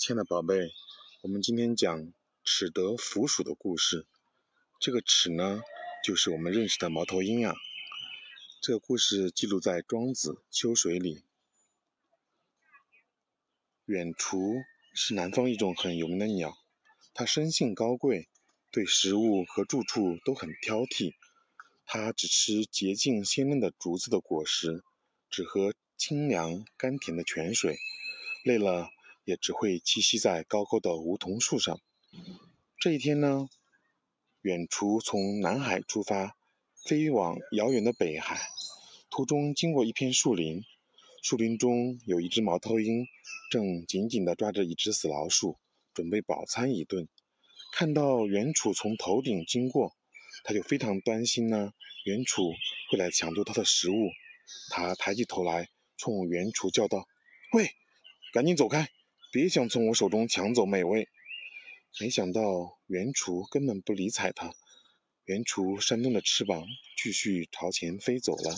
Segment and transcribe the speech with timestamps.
[0.00, 0.72] 亲爱的宝贝，
[1.20, 2.10] 我们今天讲
[2.42, 4.06] 齿得腐鼠的故事。
[4.80, 5.60] 这个齿呢，
[6.02, 7.54] 就是我们认识的猫头鹰啊。
[8.62, 11.22] 这个故事记录在《庄子·秋水》里。
[13.84, 16.56] 远雏是南方一种很有名的鸟，
[17.12, 18.30] 它生性高贵，
[18.70, 21.12] 对食物和住处都很挑剔。
[21.84, 24.82] 它只吃洁净鲜嫩的竹子的果实，
[25.28, 27.76] 只喝清凉甘甜的泉水，
[28.46, 28.88] 累了。
[29.24, 31.80] 也只会栖息在高高的梧桐树上。
[32.78, 33.48] 这一天呢，
[34.42, 36.36] 远雏从南海出发，
[36.84, 38.48] 飞往遥远的北海。
[39.10, 40.62] 途中经过一片树林，
[41.22, 43.06] 树林中有一只猫头鹰，
[43.50, 45.58] 正紧紧地抓着一只死老鼠，
[45.92, 47.08] 准备饱餐一顿。
[47.72, 49.94] 看到远处从头顶经过，
[50.44, 51.72] 他就非常担心呢，
[52.04, 52.52] 远处
[52.90, 54.10] 会来抢夺他的食物。
[54.70, 57.06] 他抬起头来，冲远处叫道
[57.52, 57.70] ：“喂，
[58.32, 58.88] 赶紧走开！”
[59.32, 61.08] 别想从我手中抢走美味！
[62.00, 64.52] 没想到圆雏根本不理睬他，
[65.24, 66.66] 圆雏扇动着翅膀，
[67.00, 68.56] 继续朝前飞走了。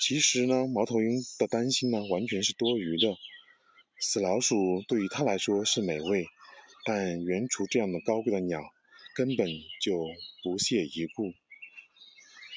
[0.00, 3.18] 其实呢，猫头鹰的担心呢，完全是多余的。
[4.00, 6.26] 死老鼠对于它来说是美味，
[6.86, 8.62] 但圆雏这样的高贵的鸟，
[9.14, 9.46] 根本
[9.82, 10.06] 就
[10.42, 11.34] 不屑一顾。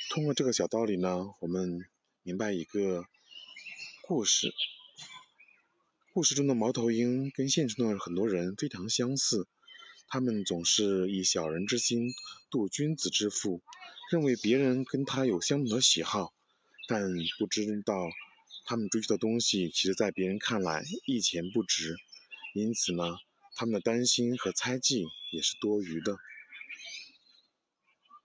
[0.09, 1.85] 通过这个小道理呢，我们
[2.23, 3.03] 明白一个
[4.07, 4.53] 故事。
[6.19, 9.47] 故事中的猫头鹰跟现实中的很多人非常相似，
[10.09, 12.09] 他们总是以小人之心
[12.51, 13.61] 度君子之腹，
[14.11, 16.33] 认为别人跟他有相同的喜好，
[16.89, 17.03] 但
[17.39, 18.09] 不知道
[18.65, 21.95] 他们追求的东西，其实在别人看来一钱不值，
[22.53, 23.15] 因此呢，
[23.55, 26.17] 他们的担心和猜忌也是多余的。